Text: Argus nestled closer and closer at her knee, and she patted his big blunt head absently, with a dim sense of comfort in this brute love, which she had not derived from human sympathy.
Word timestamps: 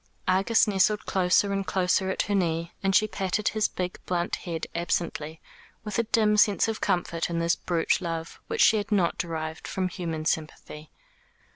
Argus 0.27 0.67
nestled 0.67 1.05
closer 1.05 1.53
and 1.53 1.67
closer 1.67 2.09
at 2.09 2.23
her 2.23 2.33
knee, 2.33 2.71
and 2.81 2.95
she 2.95 3.05
patted 3.07 3.49
his 3.49 3.67
big 3.67 3.99
blunt 4.07 4.37
head 4.37 4.65
absently, 4.73 5.39
with 5.83 5.99
a 5.99 6.03
dim 6.09 6.37
sense 6.37 6.67
of 6.67 6.81
comfort 6.81 7.29
in 7.29 7.37
this 7.37 7.55
brute 7.55 8.01
love, 8.01 8.39
which 8.47 8.61
she 8.61 8.77
had 8.77 8.91
not 8.91 9.19
derived 9.19 9.67
from 9.67 9.89
human 9.89 10.25
sympathy. 10.25 10.89